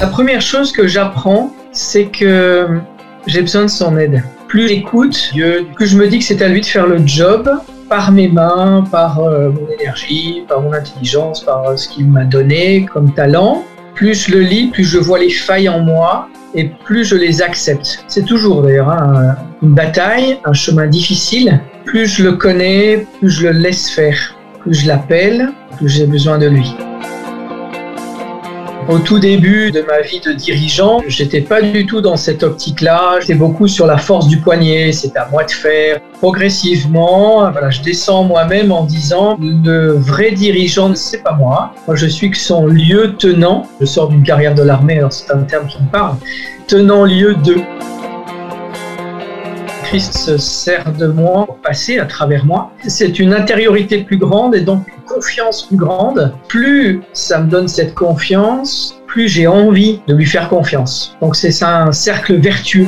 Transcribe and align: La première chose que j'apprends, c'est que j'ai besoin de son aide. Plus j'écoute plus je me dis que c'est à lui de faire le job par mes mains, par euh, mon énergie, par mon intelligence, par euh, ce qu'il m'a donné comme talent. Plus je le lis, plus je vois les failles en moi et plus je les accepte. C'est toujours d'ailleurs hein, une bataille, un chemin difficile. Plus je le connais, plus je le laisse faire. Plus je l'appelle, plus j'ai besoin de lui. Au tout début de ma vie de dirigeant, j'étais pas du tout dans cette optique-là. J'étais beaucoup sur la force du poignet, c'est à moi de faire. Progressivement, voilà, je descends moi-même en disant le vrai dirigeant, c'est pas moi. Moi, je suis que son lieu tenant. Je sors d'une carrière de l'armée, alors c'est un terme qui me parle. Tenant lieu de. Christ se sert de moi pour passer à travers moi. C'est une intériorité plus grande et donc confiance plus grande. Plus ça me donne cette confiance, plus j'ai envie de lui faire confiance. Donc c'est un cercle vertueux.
La 0.00 0.06
première 0.06 0.40
chose 0.40 0.72
que 0.72 0.86
j'apprends, 0.86 1.54
c'est 1.72 2.06
que 2.06 2.80
j'ai 3.26 3.42
besoin 3.42 3.64
de 3.64 3.70
son 3.70 3.98
aide. 3.98 4.22
Plus 4.48 4.66
j'écoute 4.68 5.32
plus 5.74 5.86
je 5.86 5.98
me 5.98 6.08
dis 6.08 6.20
que 6.20 6.24
c'est 6.24 6.40
à 6.40 6.48
lui 6.48 6.62
de 6.62 6.66
faire 6.66 6.86
le 6.86 7.06
job 7.06 7.50
par 7.90 8.10
mes 8.10 8.28
mains, 8.28 8.82
par 8.90 9.20
euh, 9.20 9.50
mon 9.50 9.68
énergie, 9.78 10.42
par 10.48 10.62
mon 10.62 10.72
intelligence, 10.72 11.44
par 11.44 11.68
euh, 11.68 11.76
ce 11.76 11.86
qu'il 11.86 12.06
m'a 12.08 12.24
donné 12.24 12.86
comme 12.86 13.12
talent. 13.12 13.62
Plus 13.94 14.26
je 14.26 14.32
le 14.32 14.40
lis, 14.40 14.68
plus 14.68 14.84
je 14.84 14.96
vois 14.96 15.18
les 15.18 15.28
failles 15.28 15.68
en 15.68 15.80
moi 15.80 16.28
et 16.54 16.70
plus 16.84 17.04
je 17.04 17.16
les 17.16 17.42
accepte. 17.42 18.02
C'est 18.08 18.24
toujours 18.24 18.62
d'ailleurs 18.62 18.88
hein, 18.88 19.36
une 19.62 19.74
bataille, 19.74 20.38
un 20.46 20.54
chemin 20.54 20.86
difficile. 20.86 21.60
Plus 21.84 22.06
je 22.06 22.24
le 22.24 22.32
connais, 22.32 23.06
plus 23.18 23.28
je 23.28 23.48
le 23.48 23.52
laisse 23.52 23.90
faire. 23.90 24.34
Plus 24.60 24.72
je 24.72 24.88
l'appelle, 24.88 25.50
plus 25.76 25.90
j'ai 25.90 26.06
besoin 26.06 26.38
de 26.38 26.46
lui. 26.46 26.74
Au 28.90 28.98
tout 28.98 29.20
début 29.20 29.70
de 29.70 29.82
ma 29.82 30.00
vie 30.00 30.18
de 30.18 30.32
dirigeant, 30.32 31.00
j'étais 31.06 31.42
pas 31.42 31.62
du 31.62 31.86
tout 31.86 32.00
dans 32.00 32.16
cette 32.16 32.42
optique-là. 32.42 33.20
J'étais 33.20 33.34
beaucoup 33.34 33.68
sur 33.68 33.86
la 33.86 33.96
force 33.96 34.26
du 34.26 34.38
poignet, 34.38 34.90
c'est 34.90 35.16
à 35.16 35.28
moi 35.30 35.44
de 35.44 35.50
faire. 35.52 36.00
Progressivement, 36.14 37.48
voilà, 37.52 37.70
je 37.70 37.82
descends 37.82 38.24
moi-même 38.24 38.72
en 38.72 38.82
disant 38.82 39.38
le 39.40 39.92
vrai 39.92 40.32
dirigeant, 40.32 40.92
c'est 40.96 41.22
pas 41.22 41.34
moi. 41.34 41.72
Moi, 41.86 41.94
je 41.94 42.06
suis 42.06 42.32
que 42.32 42.36
son 42.36 42.66
lieu 42.66 43.14
tenant. 43.16 43.68
Je 43.80 43.86
sors 43.86 44.08
d'une 44.08 44.24
carrière 44.24 44.56
de 44.56 44.64
l'armée, 44.64 44.98
alors 44.98 45.12
c'est 45.12 45.32
un 45.32 45.42
terme 45.44 45.68
qui 45.68 45.80
me 45.80 45.88
parle. 45.88 46.16
Tenant 46.66 47.04
lieu 47.04 47.36
de. 47.36 47.58
Christ 49.84 50.16
se 50.16 50.36
sert 50.36 50.92
de 50.98 51.06
moi 51.06 51.46
pour 51.46 51.58
passer 51.58 52.00
à 52.00 52.06
travers 52.06 52.44
moi. 52.44 52.72
C'est 52.88 53.20
une 53.20 53.34
intériorité 53.34 53.98
plus 53.98 54.18
grande 54.18 54.56
et 54.56 54.62
donc 54.62 54.84
confiance 55.12 55.64
plus 55.66 55.76
grande. 55.76 56.32
Plus 56.48 57.02
ça 57.12 57.40
me 57.40 57.50
donne 57.50 57.68
cette 57.68 57.94
confiance, 57.94 58.94
plus 59.06 59.28
j'ai 59.28 59.46
envie 59.46 60.00
de 60.06 60.14
lui 60.14 60.26
faire 60.26 60.48
confiance. 60.48 61.16
Donc 61.20 61.36
c'est 61.36 61.62
un 61.62 61.92
cercle 61.92 62.36
vertueux. 62.36 62.86